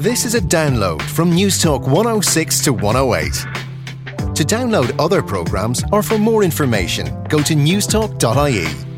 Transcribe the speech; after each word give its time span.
This 0.00 0.24
is 0.24 0.34
a 0.34 0.40
download 0.40 1.02
from 1.02 1.30
Newstalk 1.30 1.82
106 1.82 2.64
to 2.64 2.72
108. 2.72 3.34
To 4.34 4.44
download 4.44 4.98
other 4.98 5.22
programmes 5.22 5.84
or 5.92 6.02
for 6.02 6.18
more 6.18 6.42
information, 6.42 7.22
go 7.24 7.42
to 7.42 7.52
newstalk.ie. 7.52 8.90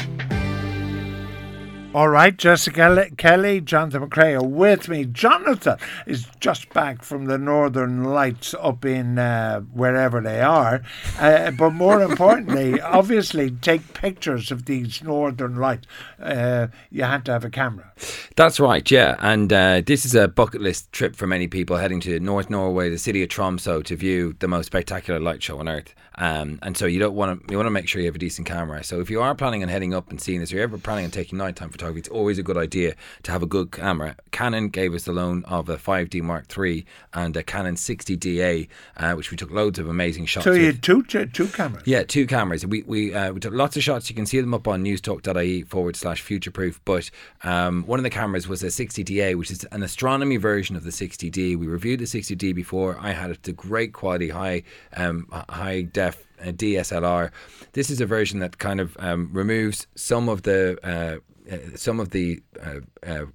All 1.93 2.09
right, 2.09 2.35
Jessica 2.35 3.09
Kelly, 3.17 3.61
Jonathan 3.61 4.09
McCrea 4.09 4.41
are 4.41 4.47
with 4.47 4.89
me. 4.89 5.05
Jonathan 5.05 5.77
is 6.07 6.29
just 6.39 6.73
back 6.73 7.03
from 7.03 7.25
the 7.25 7.37
Northern 7.37 8.05
Lights 8.05 8.55
up 8.59 8.85
in 8.85 9.19
uh, 9.19 9.61
wherever 9.61 10.21
they 10.21 10.41
are. 10.41 10.83
Uh, 11.19 11.51
but 11.51 11.71
more 11.71 12.01
importantly, 12.11 12.81
obviously, 12.81 13.51
take 13.51 13.93
pictures 13.93 14.53
of 14.53 14.67
these 14.67 15.03
Northern 15.03 15.57
Lights. 15.57 15.89
Uh, 16.21 16.69
you 16.91 17.03
had 17.03 17.25
to 17.25 17.33
have 17.33 17.45
a 17.45 17.51
camera. 17.51 17.93
That's 18.37 18.59
right, 18.59 18.89
yeah. 18.91 19.17
And 19.19 19.53
uh, 19.53 19.83
this 19.85 20.07
is 20.07 20.15
a 20.15 20.27
bucket 20.29 20.61
list 20.61 20.91
trip 20.93 21.15
for 21.15 21.27
many 21.27 21.49
people 21.49 21.77
heading 21.77 22.01
to 22.01 22.19
North 22.21 22.49
Norway, 22.49 22.89
the 22.89 22.99
city 22.99 23.23
of 23.23 23.29
Tromso, 23.29 23.83
to 23.83 23.97
view 23.97 24.35
the 24.39 24.49
most 24.49 24.67
spectacular 24.67 25.21
light 25.21 25.43
show 25.43 25.59
on 25.59 25.69
earth. 25.69 25.95
Um, 26.17 26.59
and 26.63 26.77
so 26.77 26.87
you 26.87 26.99
don't 26.99 27.15
want 27.15 27.47
to 27.47 27.53
you 27.53 27.57
want 27.57 27.67
to 27.67 27.71
make 27.71 27.89
sure 27.89 28.01
you 28.01 28.07
have 28.07 28.15
a 28.15 28.19
decent 28.19 28.47
camera. 28.47 28.85
So 28.85 29.01
if 29.01 29.11
you 29.11 29.23
are 29.23 29.35
planning 29.35 29.63
on 29.63 29.69
heading 29.69 29.95
up 29.95 30.11
and 30.11 30.21
seeing 30.21 30.41
this, 30.41 30.53
or 30.53 30.57
you're 30.57 30.65
ever 30.65 30.79
planning 30.79 31.05
on 31.05 31.11
taking 31.11 31.39
nighttime 31.39 31.71
photography, 31.71 32.01
it's 32.01 32.09
always 32.09 32.39
a 32.39 32.43
good 32.43 32.57
idea 32.57 32.95
to 33.23 33.33
have 33.33 33.43
a 33.43 33.47
good 33.47 33.73
camera. 33.73 34.17
Canon 34.31 34.69
gave 34.69 34.95
us 34.95 35.05
the 35.05 35.13
loan 35.13 35.45
of 35.45 35.69
a 35.69 35.77
5D 35.77 36.23
Mark 36.23 36.47
III 36.57 36.85
and 37.15 37.37
a 37.37 37.43
Canon 37.43 37.77
60DA, 37.77 38.69
uh, 38.99 39.15
which 39.15 39.31
we 39.31 39.37
took 39.37 39.51
loads 39.51 39.79
of 39.79 39.89
amazing 39.89 40.27
shots. 40.27 40.45
So 40.45 40.53
you 40.53 40.67
had 40.67 40.83
two 40.83 41.03
two 41.03 41.49
cameras. 41.49 41.83
Yeah, 41.87 42.03
two 42.03 42.27
cameras. 42.27 42.67
We 42.67 42.83
we 42.83 43.15
uh, 43.15 43.33
we 43.33 43.41
took 43.41 43.55
lots 43.55 43.77
of 43.77 43.83
shots. 43.83 44.11
You 44.11 44.17
can 44.17 44.27
see 44.27 44.41
them 44.41 44.55
up 44.55 44.69
on 44.69 44.85
newstalk.ie 44.85 45.63
forward 45.63 45.97
slash 45.97 46.23
futureproof. 46.23 46.81
But 46.85 47.11
um, 47.43 47.85
one 47.87 47.99
of 47.99 48.05
the 48.05 48.11
cameras 48.23 48.47
was 48.47 48.63
a 48.63 48.69
60DA, 48.69 49.35
which 49.35 49.51
is 49.51 49.65
an 49.73 49.83
astronomy 49.83 50.37
version 50.37 50.77
of 50.77 50.85
the 50.85 50.91
60D. 50.91 51.59
We 51.59 51.67
reviewed 51.67 51.99
the 51.99 52.05
60D 52.05 52.55
before. 52.55 52.97
I 53.01 53.11
had 53.11 53.31
it. 53.31 53.49
A 53.49 53.53
great 53.53 53.93
quality, 53.93 54.29
high 54.29 54.63
um, 54.97 55.27
high 55.49 55.83
def 55.83 56.25
a 56.39 56.53
DSLR. 56.53 57.33
This 57.73 57.91
is 57.91 58.01
a 58.01 58.07
version 58.07 58.39
that 58.39 58.59
kind 58.59 58.81
of 58.81 58.97
um, 59.01 59.29
removes 59.33 59.89
some 59.97 60.29
of 60.29 60.43
the 60.43 60.79
uh, 60.85 61.17
uh, 61.53 61.77
some 61.77 61.99
of 61.99 62.11
the 62.11 62.41
uh, 62.65 62.81
uh, 63.05 63.27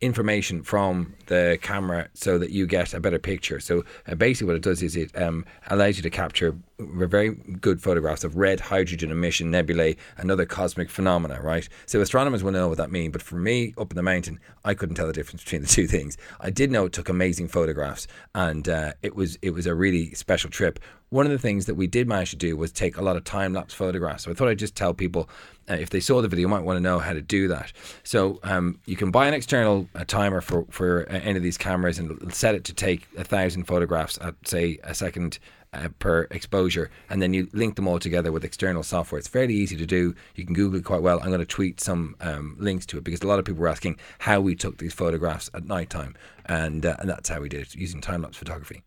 information 0.00 0.62
from 0.62 1.14
the 1.26 1.58
camera 1.60 2.08
so 2.14 2.38
that 2.38 2.50
you 2.50 2.68
get 2.68 2.94
a 2.94 3.00
better 3.00 3.18
picture. 3.18 3.58
So 3.58 3.84
uh, 4.06 4.14
basically, 4.14 4.46
what 4.46 4.56
it 4.56 4.62
does 4.62 4.84
is 4.84 4.94
it 4.94 5.10
um, 5.20 5.44
allows 5.66 5.96
you 5.96 6.04
to 6.04 6.10
capture 6.10 6.56
very 6.80 7.30
good 7.30 7.82
photographs 7.82 8.24
of 8.24 8.36
red 8.36 8.60
hydrogen 8.60 9.10
emission 9.10 9.50
nebulae 9.50 9.96
and 10.16 10.30
other 10.30 10.46
cosmic 10.46 10.90
phenomena, 10.90 11.40
right? 11.42 11.68
So 11.86 12.00
astronomers 12.00 12.42
will 12.42 12.52
know 12.52 12.68
what 12.68 12.78
that 12.78 12.90
means, 12.90 13.12
but 13.12 13.22
for 13.22 13.36
me, 13.36 13.74
up 13.78 13.90
in 13.92 13.96
the 13.96 14.02
mountain, 14.02 14.40
I 14.64 14.74
couldn't 14.74 14.96
tell 14.96 15.06
the 15.06 15.12
difference 15.12 15.42
between 15.42 15.62
the 15.62 15.68
two 15.68 15.86
things. 15.86 16.16
I 16.40 16.50
did 16.50 16.70
know 16.70 16.86
it 16.86 16.92
took 16.92 17.08
amazing 17.08 17.48
photographs, 17.48 18.06
and 18.34 18.68
uh, 18.68 18.92
it 19.02 19.14
was 19.14 19.38
it 19.42 19.50
was 19.50 19.66
a 19.66 19.74
really 19.74 20.14
special 20.14 20.50
trip. 20.50 20.78
One 21.10 21.26
of 21.26 21.32
the 21.32 21.38
things 21.38 21.66
that 21.66 21.74
we 21.74 21.88
did 21.88 22.06
manage 22.06 22.30
to 22.30 22.36
do 22.36 22.56
was 22.56 22.70
take 22.70 22.96
a 22.96 23.02
lot 23.02 23.16
of 23.16 23.24
time 23.24 23.52
lapse 23.52 23.74
photographs. 23.74 24.24
So 24.24 24.30
I 24.30 24.34
thought 24.34 24.48
I'd 24.48 24.60
just 24.60 24.76
tell 24.76 24.94
people 24.94 25.28
uh, 25.68 25.74
if 25.74 25.90
they 25.90 26.00
saw 26.00 26.20
the 26.20 26.28
video, 26.28 26.48
might 26.48 26.64
want 26.64 26.76
to 26.76 26.80
know 26.80 26.98
how 26.98 27.12
to 27.12 27.22
do 27.22 27.48
that. 27.48 27.72
So 28.02 28.40
um, 28.42 28.78
you 28.86 28.96
can 28.96 29.10
buy 29.10 29.26
an 29.26 29.34
external 29.34 29.88
uh, 29.94 30.04
timer 30.04 30.40
for 30.40 30.66
for 30.70 31.08
uh, 31.10 31.20
any 31.22 31.36
of 31.36 31.42
these 31.42 31.58
cameras 31.58 31.98
and 31.98 32.32
set 32.34 32.54
it 32.54 32.64
to 32.64 32.74
take 32.74 33.06
a 33.16 33.24
thousand 33.24 33.64
photographs 33.64 34.18
at 34.20 34.34
say 34.44 34.78
a 34.82 34.94
second 34.94 35.38
uh, 35.72 35.88
per 35.98 36.26
exposure, 36.30 36.90
and 37.08 37.22
then 37.22 37.32
you 37.32 37.48
link 37.52 37.76
them 37.76 37.86
all 37.86 37.98
together 37.98 38.32
with 38.32 38.44
external 38.44 38.82
software. 38.82 39.18
It's 39.18 39.28
fairly 39.28 39.54
easy 39.54 39.76
to 39.76 39.86
do. 39.86 40.14
You 40.34 40.44
can 40.44 40.54
Google 40.54 40.80
it 40.80 40.84
quite 40.84 41.02
well. 41.02 41.20
I'm 41.20 41.28
going 41.28 41.40
to 41.40 41.46
tweet 41.46 41.80
some 41.80 42.16
um, 42.20 42.56
links 42.58 42.86
to 42.86 42.98
it 42.98 43.04
because 43.04 43.22
a 43.22 43.26
lot 43.26 43.38
of 43.38 43.44
people 43.44 43.60
were 43.60 43.68
asking 43.68 43.98
how 44.20 44.40
we 44.40 44.54
took 44.54 44.78
these 44.78 44.94
photographs 44.94 45.50
at 45.54 45.66
night 45.66 45.90
time, 45.90 46.16
and, 46.46 46.84
uh, 46.84 46.96
and 46.98 47.08
that's 47.08 47.28
how 47.28 47.40
we 47.40 47.48
did 47.48 47.60
it 47.60 47.74
using 47.74 48.00
time 48.00 48.22
lapse 48.22 48.36
photography. 48.36 48.82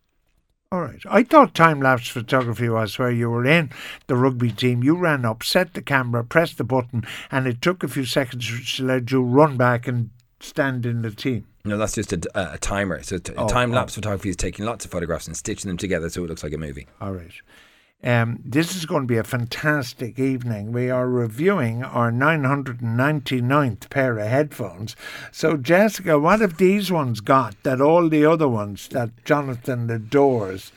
All 0.73 0.81
right. 0.81 1.01
I 1.07 1.21
thought 1.21 1.53
time 1.53 1.81
lapse 1.81 2.07
photography 2.07 2.67
was 2.67 2.97
where 2.97 3.11
you 3.11 3.29
were 3.29 3.45
in 3.45 3.69
the 4.07 4.15
rugby 4.15 4.51
team, 4.51 4.83
you 4.83 4.95
ran 4.95 5.23
up, 5.23 5.43
set 5.43 5.75
the 5.75 5.83
camera, 5.83 6.23
pressed 6.23 6.57
the 6.57 6.63
button, 6.63 7.05
and 7.29 7.45
it 7.45 7.61
took 7.61 7.83
a 7.83 7.87
few 7.87 8.05
seconds 8.05 8.75
to 8.77 8.83
let 8.83 9.11
you 9.11 9.21
run 9.21 9.55
back 9.55 9.87
and 9.87 10.09
stand 10.43 10.85
in 10.85 11.01
the 11.01 11.11
team. 11.11 11.45
No, 11.65 11.77
that's 11.77 11.95
just 11.95 12.11
a, 12.13 12.19
a 12.53 12.57
timer. 12.57 13.01
So 13.03 13.17
t- 13.17 13.33
Oh, 13.37 13.47
time 13.47 13.71
lapse 13.71 13.93
oh. 13.93 13.95
photography 13.95 14.29
is 14.29 14.35
taking 14.35 14.65
lots 14.65 14.85
of 14.85 14.91
photographs 14.91 15.27
and 15.27 15.35
stitching 15.37 15.69
them 15.69 15.77
together 15.77 16.09
so 16.09 16.23
it 16.23 16.27
looks 16.29 16.43
like 16.43 16.53
a 16.53 16.57
movie. 16.57 16.87
All 16.99 17.13
right. 17.13 17.31
Um, 18.05 18.41
this 18.43 18.75
is 18.75 18.85
going 18.85 19.03
to 19.03 19.07
be 19.07 19.17
a 19.17 19.23
fantastic 19.23 20.19
evening. 20.19 20.73
We 20.73 20.89
are 20.89 21.07
reviewing 21.07 21.85
our 21.85 22.11
999th 22.11 23.89
pair 23.89 24.17
of 24.19 24.27
headphones. 24.27 24.97
So, 25.31 25.55
Jessica, 25.55 26.19
what 26.19 26.41
have 26.41 26.57
these 26.57 26.91
ones 26.91 27.21
got 27.21 27.55
that 27.63 27.79
all 27.79 28.09
the 28.09 28.25
other 28.25 28.49
ones 28.49 28.89
that 28.89 29.23
Jonathan 29.23 29.89
adores 29.89 30.73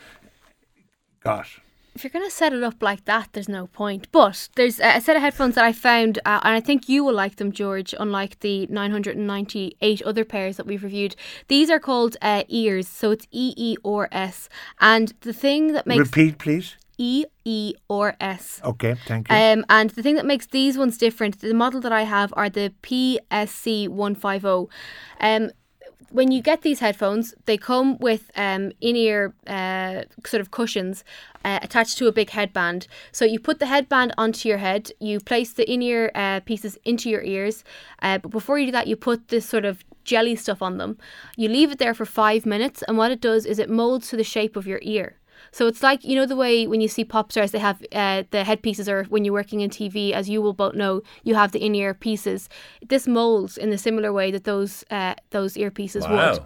got? 1.25 1.49
If 1.97 2.05
you're 2.05 2.11
going 2.11 2.27
to 2.27 2.31
set 2.31 2.53
it 2.53 2.63
up 2.63 2.83
like 2.83 3.07
that, 3.07 3.31
there's 3.33 3.49
no 3.49 3.69
point. 3.69 4.09
But 4.13 4.51
there's 4.55 4.79
a 4.81 5.01
set 5.01 5.17
of 5.17 5.23
headphones 5.23 5.55
that 5.55 5.65
I 5.65 5.73
found, 5.73 6.19
uh, 6.27 6.41
and 6.43 6.55
I 6.55 6.61
think 6.61 6.91
you 6.91 7.03
will 7.03 7.15
like 7.15 7.37
them, 7.37 7.53
George, 7.53 7.95
unlike 7.99 8.39
the 8.41 8.67
998 8.67 10.03
other 10.03 10.23
pairs 10.27 10.59
that 10.59 10.67
we've 10.67 10.83
reviewed. 10.83 11.17
These 11.49 11.71
are 11.71 11.81
called 11.81 12.19
uh, 12.21 12.43
eers, 12.53 12.87
so 12.87 13.13
it's 13.13 13.27
E 13.31 13.55
E 13.57 13.79
R 13.83 14.11
S. 14.13 14.51
And 14.79 15.15
the 15.23 15.33
thing 15.33 15.73
that 15.73 15.87
makes 15.87 16.01
Repeat, 16.01 16.37
please. 16.37 16.77
E 16.99 17.25
E 17.47 17.73
R 17.89 18.15
S. 18.21 18.61
Okay, 18.63 18.95
thank 19.07 19.31
you. 19.31 19.35
Um, 19.35 19.65
and 19.71 19.89
the 19.89 20.03
thing 20.03 20.17
that 20.17 20.27
makes 20.27 20.45
these 20.49 20.77
ones 20.77 20.99
different, 20.99 21.41
the 21.41 21.55
model 21.55 21.81
that 21.81 21.93
I 21.93 22.03
have 22.03 22.31
are 22.37 22.51
the 22.51 22.75
PSC 22.83 23.89
150. 23.89 24.71
Um, 25.21 25.51
when 26.11 26.31
you 26.31 26.41
get 26.41 26.63
these 26.63 26.81
headphones, 26.81 27.35
they 27.47 27.57
come 27.57 27.99
with 27.99 28.31
um, 28.37 28.73
in-ear 28.81 29.35
uh, 29.47 30.03
sort 30.25 30.41
of 30.41 30.51
cushions 30.51 31.05
uh, 31.45 31.59
attached 31.63 31.99
to 31.99 32.07
a 32.07 32.13
big 32.13 32.31
headband. 32.31 32.87
So 33.13 33.25
you 33.25 33.39
put 33.41 33.59
the 33.59 33.67
headband 33.67 34.15
onto 34.17 34.49
your 34.49 34.59
head, 34.59 34.91
you 35.01 35.21
place 35.21 35.53
the 35.53 35.71
in-ear 35.71 36.13
uh, 36.15 36.41
pieces 36.41 36.79
into 36.85 37.11
your 37.11 37.23
ears, 37.23 37.65
uh, 38.03 38.19
but 38.19 38.31
before 38.31 38.59
you 38.59 38.67
do 38.67 38.73
that, 38.73 38.87
you 38.87 38.97
put 38.97 39.29
this 39.29 39.47
sort 39.47 39.65
of 39.65 39.85
jelly 40.05 40.37
stuff 40.37 40.63
on 40.63 40.79
them. 40.79 40.97
You 41.37 41.49
leave 41.49 41.73
it 41.73 41.79
there 41.79 41.95
for 41.95 42.07
five 42.07 42.47
minutes, 42.47 42.83
and 42.83 42.97
what 42.97 43.11
it 43.11 43.21
does 43.21 43.45
is 43.45 43.59
it 43.59 43.69
molds 43.69 44.09
to 44.09 44.17
the 44.17 44.25
shape 44.25 44.57
of 44.57 44.67
your 44.67 44.81
ear. 44.83 45.17
So 45.53 45.67
it's 45.67 45.83
like 45.83 46.05
you 46.05 46.15
know 46.17 46.27
the 46.27 46.37
way 46.37 46.67
when 46.67 46.81
you 46.81 46.89
see 46.89 47.05
pop 47.05 47.33
stars, 47.33 47.51
they 47.53 47.59
have 47.59 47.83
uh, 47.93 48.25
the 48.31 48.45
headpieces, 48.45 48.89
or 48.89 49.05
when 49.05 49.25
you're 49.25 49.35
working 49.35 49.61
in 49.61 49.71
TV, 49.71 50.13
as 50.13 50.29
you 50.29 50.43
will 50.43 50.53
both 50.55 50.75
know, 50.75 51.03
you 51.25 51.35
have 51.35 51.53
the 51.53 51.65
in-ear 51.65 51.95
pieces. 51.95 52.49
This 52.87 53.07
molds 53.07 53.57
in 53.57 53.73
a 53.73 53.79
similar 53.79 54.13
way 54.13 54.31
that 54.31 54.45
those 54.45 54.85
uh, 54.91 55.15
those 55.31 55.55
earpieces 55.55 56.09
would. 56.09 56.41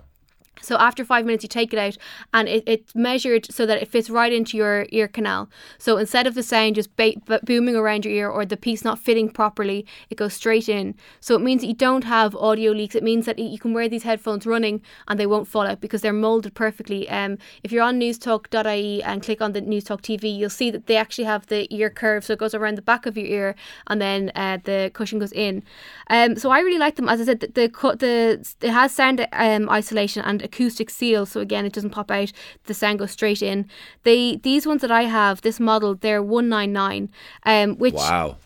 So 0.62 0.76
after 0.76 1.04
five 1.04 1.24
minutes, 1.24 1.42
you 1.42 1.48
take 1.48 1.72
it 1.72 1.78
out, 1.78 1.96
and 2.34 2.48
it, 2.48 2.64
it's 2.66 2.94
measured 2.94 3.46
so 3.50 3.66
that 3.66 3.80
it 3.80 3.88
fits 3.88 4.10
right 4.10 4.32
into 4.32 4.56
your 4.56 4.86
ear 4.90 5.08
canal. 5.08 5.48
So 5.78 5.96
instead 5.96 6.26
of 6.26 6.34
the 6.34 6.42
sound 6.42 6.74
just 6.74 6.94
ba- 6.96 7.14
booming 7.42 7.76
around 7.76 8.04
your 8.04 8.14
ear 8.14 8.28
or 8.28 8.44
the 8.44 8.56
piece 8.56 8.84
not 8.84 8.98
fitting 8.98 9.30
properly, 9.30 9.86
it 10.10 10.16
goes 10.16 10.34
straight 10.34 10.68
in. 10.68 10.94
So 11.20 11.34
it 11.34 11.40
means 11.40 11.62
that 11.62 11.68
you 11.68 11.74
don't 11.74 12.04
have 12.04 12.36
audio 12.36 12.72
leaks. 12.72 12.94
It 12.94 13.02
means 13.02 13.26
that 13.26 13.38
you 13.38 13.58
can 13.58 13.72
wear 13.72 13.88
these 13.88 14.02
headphones 14.02 14.46
running 14.46 14.82
and 15.08 15.18
they 15.18 15.26
won't 15.26 15.48
fall 15.48 15.66
out 15.66 15.80
because 15.80 16.02
they're 16.02 16.12
molded 16.12 16.54
perfectly. 16.54 17.08
Um, 17.08 17.38
if 17.62 17.72
you're 17.72 17.82
on 17.82 17.98
newstalk.ie 17.98 19.02
and 19.02 19.22
click 19.22 19.40
on 19.40 19.52
the 19.52 19.62
Newstalk 19.62 20.02
TV, 20.02 20.36
you'll 20.36 20.50
see 20.50 20.70
that 20.70 20.86
they 20.86 20.96
actually 20.96 21.24
have 21.24 21.46
the 21.46 21.72
ear 21.74 21.90
curve, 21.90 22.24
so 22.24 22.34
it 22.34 22.38
goes 22.38 22.54
around 22.54 22.76
the 22.76 22.82
back 22.82 23.06
of 23.06 23.16
your 23.16 23.26
ear, 23.26 23.54
and 23.86 24.00
then 24.00 24.30
uh, 24.34 24.58
the 24.64 24.90
cushion 24.92 25.18
goes 25.18 25.32
in. 25.32 25.62
Um, 26.08 26.36
so 26.36 26.50
I 26.50 26.60
really 26.60 26.78
like 26.78 26.96
them. 26.96 27.08
As 27.08 27.20
I 27.20 27.24
said, 27.24 27.40
the 27.40 27.46
the, 27.48 27.68
the 27.98 28.54
it 28.60 28.70
has 28.70 28.92
sound 28.92 29.26
um, 29.32 29.70
isolation 29.70 30.22
and 30.24 30.39
acoustic 30.44 30.90
seal, 30.90 31.26
so 31.26 31.40
again 31.40 31.64
it 31.66 31.72
doesn't 31.72 31.90
pop 31.90 32.10
out. 32.10 32.32
The 32.64 32.74
sound 32.74 32.98
goes 32.98 33.10
straight 33.12 33.42
in. 33.42 33.68
They 34.02 34.36
these 34.36 34.66
ones 34.66 34.80
that 34.82 34.90
I 34.90 35.02
have, 35.04 35.40
this 35.42 35.58
model, 35.60 35.94
they're 35.94 36.22
one 36.22 36.48
nine 36.48 36.72
nine, 36.72 37.10
um, 37.44 37.76
which 37.76 37.94
Wow. 37.94 38.36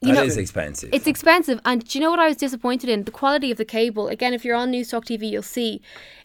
You 0.00 0.12
That 0.14 0.26
is 0.26 0.36
know- 0.36 0.42
expensive. 0.42 0.90
it's 0.92 1.06
expensive. 1.06 1.60
And 1.64 1.82
do 1.86 1.98
you 1.98 2.04
know 2.04 2.10
what 2.10 2.20
I 2.20 2.28
was 2.28 2.36
disappointed 2.36 2.90
in? 2.90 3.04
The 3.04 3.10
quality 3.10 3.50
of 3.50 3.56
the 3.56 3.64
cable. 3.64 4.08
Again, 4.08 4.34
if 4.34 4.44
you're 4.44 4.54
on 4.56 4.70
Newstalk 4.70 5.04
TV, 5.06 5.30
you'll 5.30 5.42
see 5.42 5.80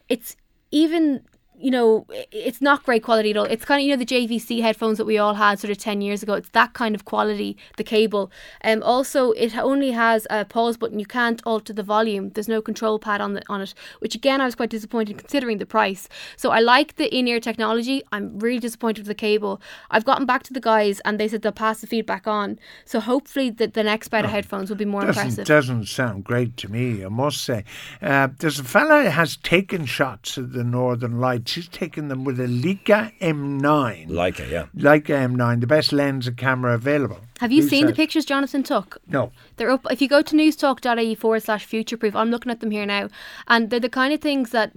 it's 0.10 0.36
even. 0.72 1.22
You 1.60 1.72
know, 1.72 2.06
it's 2.32 2.62
not 2.62 2.84
great 2.84 3.04
quality 3.04 3.32
at 3.32 3.38
all. 3.38 3.46
It's 3.46 3.66
kind 3.66 3.82
of 3.82 3.86
you 3.86 3.92
know 3.92 3.98
the 3.98 4.06
JVC 4.06 4.62
headphones 4.62 4.98
that 4.98 5.06
we 5.06 5.18
all 5.18 5.34
had 5.34 5.60
sort 5.60 5.72
of 5.72 5.78
ten 5.78 6.02
years 6.02 6.24
ago. 6.24 6.34
It's 6.36 6.50
that 6.50 6.74
kind 6.74 6.96
of 6.96 7.06
quality. 7.06 7.58
The 7.78 7.84
cable. 7.84 8.32
Um. 8.64 8.84
Also, 8.84 9.32
it 9.32 9.58
only 9.58 9.92
has 9.92 10.26
a 10.30 10.46
pause 10.46 10.78
button. 10.78 11.00
You 11.00 11.06
can't 11.06 11.42
alter 11.46 11.74
the 11.74 11.84
volume. 11.84 12.30
There's 12.30 12.48
no 12.48 12.62
control 12.62 13.00
pad 13.00 13.20
on 13.20 13.34
the 13.34 13.42
on 13.50 13.62
it. 13.62 13.74
Which 14.00 14.16
again, 14.16 14.42
I 14.42 14.46
was 14.46 14.56
quite 14.56 14.70
disappointed 14.70 15.18
considering 15.18 15.58
the 15.58 15.66
price. 15.66 16.08
So 16.38 16.52
I 16.52 16.60
like 16.60 16.96
the 16.96 17.14
in-ear 17.16 17.40
technology. 17.40 18.04
I'm 18.12 18.40
really 18.40 18.60
disappointed 18.60 19.02
with 19.02 19.08
the 19.08 19.16
cable. 19.16 19.62
I've 19.92 20.06
gotten 20.06 20.26
back 20.26 20.44
to 20.44 20.54
the 20.54 20.62
guys 20.62 21.00
and 21.02 21.20
they 21.20 21.28
said 21.28 21.42
they'll 21.42 21.52
pass 21.52 21.82
the 21.82 21.88
feedback 21.88 22.28
on. 22.28 22.60
So 22.86 23.00
hopefully 23.00 23.50
the, 23.50 23.68
the 23.68 23.84
next 23.84 24.12
set 24.12 24.26
of 24.26 24.32
headphones 24.32 24.70
will 24.70 24.78
be 24.78 24.86
more 24.86 25.02
doesn't, 25.02 25.22
impressive. 25.22 25.46
doesn't 25.46 25.86
sound 25.86 26.24
great 26.24 26.58
to 26.58 26.72
me, 26.72 27.04
I 27.04 27.10
must 27.10 27.44
say. 27.44 27.64
Uh, 28.02 28.30
there's 28.40 28.60
a 28.60 28.64
fella 28.64 29.10
has 29.10 29.38
taken 29.38 29.86
shots 29.86 30.38
at 30.38 30.54
the 30.54 30.64
Northern 30.64 31.20
Lights 31.20 31.49
she's 31.50 31.68
taken 31.68 32.08
them 32.08 32.24
with 32.24 32.40
a 32.40 32.46
Leica 32.48 33.12
M9. 33.20 34.08
Leica, 34.10 34.50
yeah. 34.50 34.66
Leica 34.76 35.16
M9, 35.30 35.60
the 35.62 35.68
best 35.68 35.92
lens 35.92 36.28
and 36.28 36.38
camera 36.38 36.74
available. 36.76 37.20
Have 37.40 37.52
you 37.52 37.64
Who 37.64 37.70
seen 37.70 37.86
the 37.86 37.94
pictures 37.94 38.26
Jonathan 38.26 38.64
took? 38.64 38.98
No. 39.08 39.32
They're 39.58 39.70
up. 39.72 39.86
If 39.92 40.02
you 40.02 40.08
go 40.08 40.22
to 40.22 40.36
newstalk.ie 40.36 41.16
forward 41.16 41.44
slash 41.44 41.68
futureproof, 41.68 42.16
I'm 42.16 42.32
looking 42.32 42.52
at 42.52 42.60
them 42.60 42.72
here 42.72 42.86
now, 42.86 43.10
and 43.48 43.70
they're 43.70 43.80
the 43.80 43.90
kind 43.90 44.14
of 44.14 44.22
things 44.22 44.52
that 44.52 44.74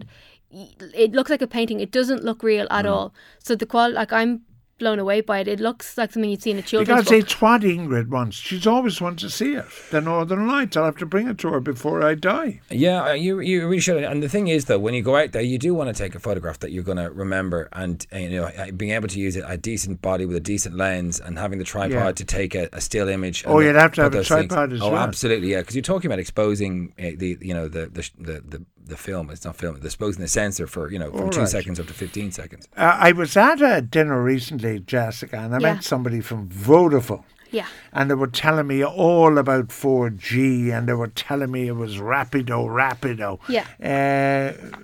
it 0.94 1.12
looks 1.12 1.30
like 1.30 1.42
a 1.42 1.46
painting. 1.46 1.80
It 1.80 1.90
doesn't 1.90 2.24
look 2.24 2.42
real 2.42 2.66
Mm. 2.66 2.78
at 2.78 2.86
all. 2.86 3.14
So 3.38 3.54
the 3.56 3.66
qual, 3.66 3.90
like 3.92 4.12
I'm 4.12 4.42
blown 4.82 4.98
away 4.98 5.20
by 5.20 5.38
it. 5.38 5.46
It 5.46 5.60
looks 5.60 5.96
like 5.96 6.10
something 6.12 6.28
you'd 6.28 6.42
see 6.42 6.50
in 6.50 6.58
a 6.58 6.62
children's 6.62 7.02
Because 7.04 7.10
book. 7.10 7.22
it's 7.22 7.40
what 7.40 7.60
Ingrid 7.62 8.08
wants. 8.08 8.36
She's 8.36 8.66
always 8.66 9.00
wanted 9.00 9.20
to 9.20 9.30
see 9.30 9.54
it. 9.54 9.64
The 9.92 10.00
Northern 10.00 10.48
Lights. 10.48 10.76
I'll 10.76 10.84
have 10.86 10.96
to 10.96 11.06
bring 11.06 11.28
it 11.28 11.38
to 11.38 11.48
her 11.50 11.60
before 11.60 12.02
I 12.04 12.16
die. 12.16 12.60
Yeah, 12.68 13.04
uh, 13.10 13.12
you 13.12 13.38
you 13.38 13.62
really 13.68 13.78
should. 13.78 14.02
And 14.02 14.20
the 14.22 14.28
thing 14.28 14.48
is, 14.48 14.64
though, 14.64 14.80
when 14.80 14.94
you 14.94 15.02
go 15.02 15.14
out 15.16 15.30
there, 15.30 15.42
you 15.42 15.56
do 15.56 15.72
want 15.72 15.94
to 15.94 16.02
take 16.02 16.16
a 16.16 16.18
photograph 16.18 16.58
that 16.58 16.72
you're 16.72 16.82
going 16.82 16.98
to 16.98 17.10
remember, 17.10 17.68
and 17.72 18.04
uh, 18.12 18.18
you 18.18 18.30
know, 18.30 18.44
uh, 18.46 18.72
being 18.72 18.90
able 18.92 19.06
to 19.08 19.20
use 19.20 19.36
a, 19.36 19.42
a 19.46 19.56
decent 19.56 20.02
body 20.02 20.26
with 20.26 20.36
a 20.36 20.40
decent 20.40 20.74
lens, 20.76 21.20
and 21.20 21.38
having 21.38 21.58
the 21.60 21.64
tripod 21.64 21.92
Yeah. 21.92 22.12
to 22.12 22.24
take 22.24 22.56
a, 22.56 22.68
a 22.72 22.80
still 22.80 23.08
image. 23.08 23.44
Oh, 23.46 23.60
the- 23.60 23.66
you'd 23.66 23.76
have 23.76 23.92
to 23.94 24.02
have 24.02 24.12
a 24.12 24.16
those 24.18 24.28
things- 24.28 24.48
tripod 24.48 24.72
as 24.72 24.82
oh, 24.82 24.90
well. 24.90 25.00
absolutely, 25.02 25.52
yeah, 25.52 25.60
because 25.60 25.76
you're 25.76 25.82
talking 25.82 26.08
about 26.10 26.18
exposing 26.18 26.92
uh, 26.98 27.12
the 27.16 27.38
you 27.40 27.54
know 27.54 27.68
the 27.68 27.86
the, 27.86 28.10
the 28.18 28.32
the 28.52 28.64
the 28.86 28.96
film. 28.96 29.30
It's 29.30 29.44
not 29.44 29.56
film. 29.56 29.76
It's 29.76 29.84
exposing 29.84 30.20
the 30.22 30.28
sensor 30.28 30.66
for 30.66 30.90
you 30.90 30.98
know 30.98 31.10
from 31.10 31.30
two 31.30 31.38
Alright. 31.38 31.48
seconds 31.48 31.78
up 31.80 31.86
to 31.86 31.94
fifteen 31.94 32.32
seconds. 32.32 32.68
Uh, 32.76 32.96
I 32.98 33.12
was 33.12 33.36
at 33.36 33.60
a 33.62 33.80
dinner 33.82 34.22
recently, 34.22 34.80
Jessica, 34.80 35.38
and 35.38 35.54
I 35.54 35.58
Yeah. 35.58 35.74
met 35.74 35.84
somebody 35.84 36.20
from 36.20 36.48
Vodafone. 36.48 37.24
yeah. 37.50 37.66
And 37.92 38.10
they 38.10 38.14
were 38.14 38.26
telling 38.26 38.66
me 38.66 38.82
all 38.84 39.36
about 39.38 39.68
4G, 39.68 40.70
and 40.70 40.88
they 40.88 40.94
were 40.94 41.08
telling 41.08 41.50
me 41.50 41.68
it 41.68 41.72
was 41.76 41.96
rapido, 41.98 42.66
rapido. 42.66 43.38
Yeah. 43.48 43.66
Uh, 43.82 44.76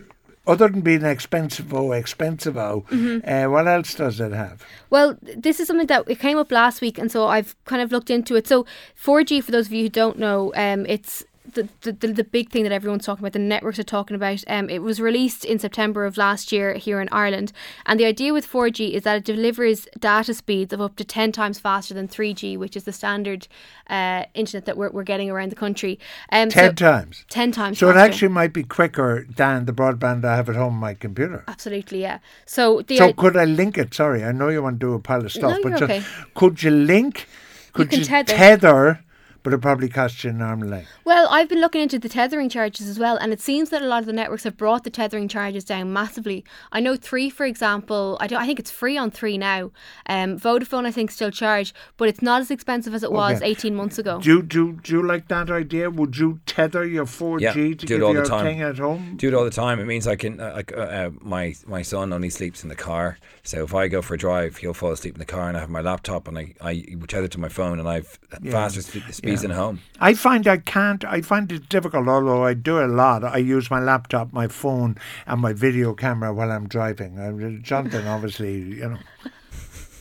other 0.46 0.68
than 0.68 0.80
being 0.80 1.04
expensive, 1.04 1.72
oh, 1.74 1.92
expensive, 1.92 2.56
oh, 2.56 2.84
Mm-hmm. 2.90 3.28
uh, 3.30 3.50
what 3.50 3.66
else 3.68 3.94
does 3.94 4.18
it 4.20 4.32
have? 4.32 4.62
Well, 4.88 5.18
this 5.22 5.60
is 5.60 5.66
something 5.66 5.86
that 5.88 6.04
it 6.08 6.18
came 6.20 6.38
up 6.38 6.50
last 6.50 6.80
week, 6.80 6.96
and 6.98 7.10
so 7.12 7.26
I've 7.26 7.54
kind 7.66 7.82
of 7.82 7.92
looked 7.92 8.08
into 8.10 8.34
it. 8.36 8.46
So, 8.46 8.64
4G, 9.02 9.42
for 9.44 9.50
those 9.50 9.66
of 9.66 9.72
you 9.72 9.82
who 9.84 9.88
don't 9.90 10.18
know, 10.18 10.52
um, 10.56 10.86
it's 10.86 11.22
the, 11.52 11.68
the, 11.82 11.92
the, 12.12 12.24
big 12.24 12.50
thing 12.50 12.62
that 12.62 12.72
everyone's 12.72 13.04
talking 13.04 13.22
about, 13.22 13.32
the 13.32 13.38
networks 13.38 13.78
are 13.78 13.84
talking 13.84 14.14
about. 14.14 14.42
Um, 14.46 14.68
it 14.70 14.80
was 14.80 15.00
released 15.00 15.44
in 15.44 15.58
September 15.58 16.04
of 16.04 16.16
last 16.16 16.52
year 16.52 16.74
here 16.74 17.00
in 17.00 17.08
Ireland, 17.10 17.52
and 17.86 17.98
the 17.98 18.04
idea 18.04 18.32
with 18.32 18.46
4G 18.46 18.92
is 18.92 19.02
that 19.02 19.16
it 19.16 19.24
delivers 19.24 19.86
data 19.98 20.34
speeds 20.34 20.72
of 20.72 20.80
up 20.80 20.96
to 20.96 21.04
10 21.04 21.32
times 21.32 21.58
faster 21.58 21.94
than 21.94 22.08
3G, 22.08 22.56
which 22.56 22.76
is 22.76 22.84
the 22.84 22.92
standard 22.92 23.48
uh, 23.88 24.24
internet 24.34 24.66
that 24.66 24.76
we're, 24.76 24.90
we're 24.90 25.02
getting 25.02 25.30
around 25.30 25.50
the 25.50 25.56
country. 25.56 25.98
Um, 26.30 26.48
Ten 26.48 26.76
so, 26.76 26.90
times. 26.90 27.24
10 27.30 27.52
times 27.52 27.78
So 27.78 27.90
it 27.90 27.96
actually 27.96 28.28
might 28.28 28.52
be 28.52 28.62
quicker 28.62 29.26
than 29.28 29.64
the 29.64 29.72
broadband 29.72 30.24
I 30.24 30.36
have 30.36 30.48
at 30.48 30.56
home 30.56 30.74
on 30.74 30.80
my 30.80 30.94
computer. 30.94 31.44
Absolutely, 31.48 32.02
yeah. 32.02 32.18
So, 32.46 32.82
the 32.82 32.96
So 32.96 33.12
could 33.12 33.36
I 33.36 33.44
link 33.44 33.78
it? 33.78 33.94
Sorry, 33.94 34.24
I 34.24 34.32
know 34.32 34.48
you 34.48 34.62
want 34.62 34.80
to 34.80 34.86
do 34.86 34.94
a 34.94 34.98
pile 34.98 35.24
of 35.24 35.32
stuff, 35.32 35.58
No, 35.62 35.62
but 35.62 35.82
okay. 35.82 36.02
could 36.34 36.62
you 36.62 36.70
link? 36.70 37.26
Could 37.72 37.90
can 37.90 38.00
you 38.00 38.04
tether. 38.04 38.34
tether? 38.34 39.04
But 39.48 39.54
it 39.54 39.62
probably 39.62 39.88
costs 39.88 40.22
you 40.24 40.28
an 40.30 40.42
arm 40.42 40.60
and 40.60 40.70
leg. 40.70 40.84
Well, 41.06 41.26
I've 41.30 41.48
been 41.48 41.62
looking 41.62 41.80
into 41.80 41.98
the 41.98 42.10
tethering 42.10 42.50
charges 42.50 42.86
as 42.86 42.98
well, 42.98 43.16
and 43.16 43.32
it 43.32 43.40
seems 43.40 43.70
that 43.70 43.80
a 43.80 43.86
lot 43.86 44.00
of 44.00 44.04
the 44.06 44.12
networks 44.12 44.44
have 44.44 44.58
brought 44.58 44.84
the 44.84 44.90
tethering 44.90 45.26
charges 45.26 45.64
down 45.64 45.90
massively. 45.90 46.44
I 46.70 46.80
know 46.80 46.96
Three, 46.96 47.30
for 47.30 47.46
example, 47.46 48.18
I, 48.20 48.26
don't, 48.26 48.42
I 48.42 48.44
think 48.46 48.58
it's 48.58 48.70
free 48.70 48.98
on 48.98 49.10
Three 49.10 49.38
now. 49.38 49.70
Um, 50.06 50.38
Vodafone, 50.38 50.84
I 50.84 50.90
think, 50.90 51.10
still 51.10 51.30
charge, 51.30 51.72
but 51.96 52.10
it's 52.10 52.20
not 52.20 52.42
as 52.42 52.50
expensive 52.50 52.92
as 52.92 53.02
it 53.02 53.10
was 53.10 53.36
Okay. 53.38 53.46
18 53.52 53.74
months 53.74 53.98
ago. 53.98 54.20
Do 54.20 54.28
you, 54.28 54.42
do, 54.42 54.72
do 54.82 54.92
you 54.92 55.02
like 55.06 55.28
that 55.28 55.50
idea? 55.50 55.88
Would 55.88 56.18
you 56.18 56.40
tether 56.44 56.84
your 56.84 57.06
4G 57.06 57.40
Yeah, 57.40 57.52
to 57.54 57.74
do 57.74 57.86
give 57.86 58.00
it 58.00 58.02
all 58.02 58.12
your 58.12 58.24
the 58.24 58.28
time. 58.28 58.44
thing 58.44 58.60
at 58.60 58.76
home? 58.76 59.16
do 59.16 59.28
it 59.28 59.34
all 59.34 59.44
the 59.44 59.50
time. 59.50 59.80
It 59.80 59.86
means 59.86 60.06
I 60.06 60.16
can. 60.16 60.38
Uh, 60.40 60.52
like, 60.56 60.76
uh, 60.76 60.80
uh, 60.80 61.10
my 61.22 61.54
my 61.66 61.80
son 61.80 62.12
only 62.12 62.28
sleeps 62.28 62.62
in 62.62 62.68
the 62.68 62.76
car, 62.76 63.16
so 63.44 63.64
if 63.64 63.74
I 63.74 63.88
go 63.88 64.02
for 64.02 64.12
a 64.12 64.18
drive, 64.18 64.58
he'll 64.58 64.74
fall 64.74 64.92
asleep 64.92 65.14
in 65.14 65.18
the 65.20 65.24
car, 65.24 65.48
and 65.48 65.56
I 65.56 65.60
have 65.60 65.70
my 65.70 65.80
laptop, 65.80 66.28
and 66.28 66.36
I 66.38 66.54
I 66.60 66.84
tether 67.06 67.28
to 67.28 67.40
my 67.40 67.48
phone, 67.48 67.78
and 67.78 67.88
I've 67.88 68.18
faster 68.50 68.82
sp- 68.84 69.08
speeds 69.12 69.37
home. 69.50 69.80
I 70.00 70.14
find 70.14 70.46
I 70.46 70.58
can't. 70.58 71.04
I 71.04 71.20
find 71.22 71.50
it 71.50 71.68
difficult. 71.68 72.08
Although 72.08 72.44
I 72.44 72.54
do 72.54 72.78
a 72.78 72.86
lot. 72.86 73.24
I 73.24 73.38
use 73.38 73.70
my 73.70 73.80
laptop, 73.80 74.32
my 74.32 74.48
phone, 74.48 74.96
and 75.26 75.40
my 75.40 75.52
video 75.52 75.94
camera 75.94 76.32
while 76.32 76.50
I'm 76.50 76.68
driving. 76.68 77.62
Jonathan, 77.62 78.06
obviously, 78.06 78.58
you 78.58 78.88
know. 78.88 78.98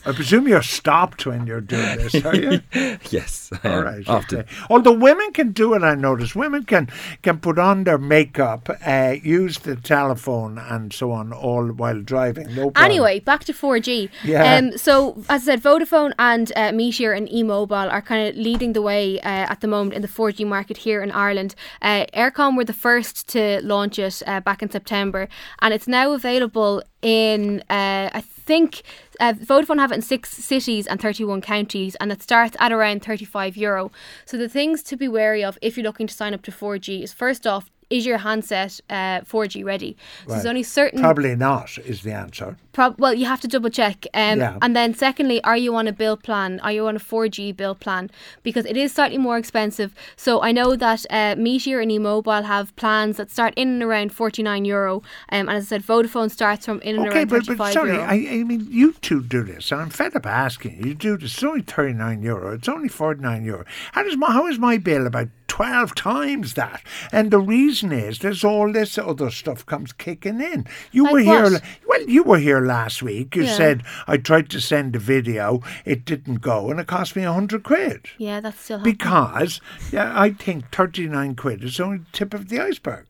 I 0.08 0.12
presume 0.12 0.48
you're 0.48 0.62
stopped 0.62 1.26
when 1.26 1.46
you're 1.46 1.60
doing 1.60 1.98
this, 1.98 2.14
are 2.24 2.34
you? 2.34 2.60
Yes, 3.10 3.50
I 3.62 3.68
All 3.68 3.78
am, 3.78 3.84
right. 3.84 4.08
often. 4.08 4.38
Okay. 4.40 4.48
Although 4.70 4.92
women 4.92 5.32
can 5.32 5.52
do 5.52 5.74
it, 5.74 5.82
I 5.82 5.94
notice 5.94 6.34
women 6.34 6.64
can 6.64 6.88
can 7.22 7.38
put 7.38 7.58
on 7.58 7.84
their 7.84 7.98
makeup, 7.98 8.70
uh, 8.86 9.16
use 9.22 9.58
the 9.58 9.76
telephone, 9.76 10.56
and 10.56 10.92
so 10.92 11.12
on, 11.12 11.32
all 11.32 11.66
while 11.68 12.00
driving. 12.00 12.48
No 12.54 12.70
problem. 12.70 12.84
Anyway, 12.84 13.20
back 13.20 13.44
to 13.44 13.52
4G. 13.52 14.08
Yeah. 14.24 14.56
Um, 14.56 14.78
so, 14.78 15.22
as 15.28 15.42
I 15.42 15.44
said, 15.52 15.62
Vodafone 15.62 16.12
and 16.18 16.52
uh, 16.56 16.72
Meteor 16.72 17.12
and 17.12 17.28
eMobile 17.28 17.92
are 17.92 18.02
kind 18.02 18.28
of 18.28 18.36
leading 18.36 18.72
the 18.72 18.82
way 18.82 19.20
uh, 19.20 19.52
at 19.52 19.60
the 19.60 19.68
moment 19.68 19.94
in 19.94 20.02
the 20.02 20.08
4G 20.08 20.46
market 20.46 20.78
here 20.78 21.02
in 21.02 21.10
Ireland. 21.10 21.54
Uh, 21.82 22.06
Eircom 22.14 22.56
were 22.56 22.64
the 22.64 22.72
first 22.72 23.28
to 23.28 23.60
launch 23.62 23.98
it 23.98 24.22
uh, 24.26 24.40
back 24.40 24.62
in 24.62 24.70
September, 24.70 25.28
and 25.60 25.74
it's 25.74 25.86
now 25.86 26.12
available 26.12 26.82
in, 27.02 27.62
uh, 27.70 28.10
I 28.12 28.20
think, 28.20 28.82
uh, 29.20 29.32
Vodafone 29.34 29.78
have 29.78 29.92
it 29.92 29.96
in 29.96 30.02
six 30.02 30.30
cities 30.30 30.86
and 30.86 31.00
31 31.00 31.40
counties, 31.40 31.94
and 31.96 32.10
it 32.10 32.22
starts 32.22 32.56
at 32.58 32.72
around 32.72 33.04
35 33.04 33.56
euro. 33.56 33.90
So, 34.24 34.36
the 34.36 34.48
things 34.48 34.82
to 34.84 34.96
be 34.96 35.08
wary 35.08 35.44
of 35.44 35.58
if 35.62 35.76
you're 35.76 35.84
looking 35.84 36.06
to 36.06 36.14
sign 36.14 36.34
up 36.34 36.42
to 36.42 36.50
4G 36.50 37.02
is 37.02 37.12
first 37.12 37.46
off, 37.46 37.70
is 37.90 38.04
your 38.04 38.18
handset 38.18 38.80
uh, 38.90 39.20
4G 39.22 39.64
ready? 39.64 39.96
So 40.26 40.32
there's 40.32 40.46
only 40.46 40.62
certain 40.62 41.00
Probably 41.00 41.34
not 41.34 41.78
is 41.78 42.02
the 42.02 42.12
answer. 42.12 42.56
Prob- 42.72 43.00
well, 43.00 43.14
you 43.14 43.24
have 43.26 43.40
to 43.40 43.48
double 43.48 43.70
check. 43.70 44.06
Um, 44.14 44.38
Yeah. 44.38 44.58
And 44.62 44.76
then, 44.76 44.94
secondly, 44.94 45.42
are 45.42 45.56
you 45.56 45.74
on 45.74 45.88
a 45.88 45.92
bill 45.92 46.16
plan? 46.16 46.60
Are 46.60 46.70
you 46.70 46.86
on 46.86 46.96
a 46.96 47.00
4G 47.00 47.56
bill 47.56 47.74
plan? 47.74 48.10
Because 48.42 48.66
it 48.66 48.76
is 48.76 48.92
slightly 48.92 49.18
more 49.18 49.36
expensive. 49.38 49.94
So 50.16 50.42
I 50.42 50.52
know 50.52 50.76
that 50.76 51.04
uh, 51.10 51.34
Meteor 51.36 51.80
and 51.80 51.90
eMobile 51.90 52.44
have 52.44 52.74
plans 52.76 53.16
that 53.16 53.30
start 53.30 53.54
in 53.56 53.68
and 53.68 53.82
around 53.82 54.12
49 54.12 54.64
euro. 54.64 54.96
Um, 55.30 55.48
and 55.48 55.50
as 55.50 55.64
I 55.64 55.66
said, 55.66 55.82
Vodafone 55.82 56.30
starts 56.30 56.66
from 56.66 56.80
in 56.82 56.96
and 56.96 57.08
Okay, 57.08 57.20
around 57.20 57.28
but, 57.30 57.46
35 57.46 57.58
but 57.58 57.72
sorry, 57.72 57.92
euro. 57.92 58.04
I, 58.04 58.14
I 58.14 58.44
mean, 58.44 58.66
you 58.70 58.92
two 59.00 59.22
do 59.22 59.42
this, 59.42 59.72
and 59.72 59.80
I'm 59.80 59.90
fed 59.90 60.14
up 60.14 60.26
asking 60.26 60.78
you. 60.78 60.88
You 60.88 60.94
do 60.94 61.16
this. 61.16 61.34
It's 61.34 61.42
only 61.42 61.62
39 61.62 62.22
euro. 62.22 62.54
It's 62.54 62.68
only 62.68 62.88
49 62.88 63.44
euro. 63.44 63.64
How, 63.92 64.02
does 64.02 64.16
my, 64.16 64.30
how 64.32 64.46
is 64.46 64.58
my 64.58 64.76
bill 64.78 65.06
about 65.06 65.28
12 65.48 65.94
times 65.94 66.54
that? 66.54 66.82
And 67.10 67.30
the 67.30 67.40
reason 67.40 67.90
is 67.92 68.18
there's 68.20 68.44
all 68.44 68.72
this 68.72 68.96
other 68.98 69.30
stuff 69.30 69.66
comes 69.66 69.92
kicking 69.92 70.40
in. 70.40 70.66
You 70.92 71.04
Like 71.04 71.12
were 71.12 71.18
here, 71.20 71.42
what? 71.44 71.52
la- 71.52 71.58
well, 71.88 72.02
you 72.08 72.22
were 72.22 72.38
here 72.38 72.60
last 72.60 73.02
week. 73.02 73.34
You 73.34 73.42
Yeah. 73.44 73.56
said, 73.56 73.82
I 74.06 74.18
tried 74.18 74.50
to 74.50 74.60
send 74.60 74.94
a 74.94 74.98
video, 75.00 75.60
it 75.84 76.04
didn't 76.04 76.40
go, 76.42 76.70
and 76.70 76.78
it 76.78 76.86
cost 76.86 77.16
me 77.16 77.24
100 77.24 77.62
quid. 77.64 78.06
yeah, 78.18 78.40
that's 78.40 78.60
still 78.60 78.78
happening. 78.78 78.94
Because 78.94 79.60
yeah, 79.90 80.12
I 80.18 80.30
think 80.30 80.70
39 80.70 81.34
quid 81.34 81.64
is 81.64 81.80
only 81.80 81.98
the 81.98 82.04
tip 82.12 82.34
of 82.34 82.48
the 82.48 82.60
iceberg. 82.60 83.06